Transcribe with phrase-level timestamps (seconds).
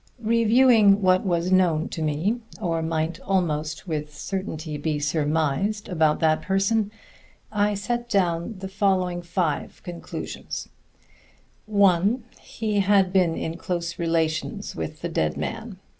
[0.17, 6.41] _Reviewing what was known to me, or might almost with certainty be surmised, about that
[6.41, 6.89] person,
[7.51, 10.69] I set down the following five conclusions:
[11.67, 15.77] (1) He had been in close relations with the dead man.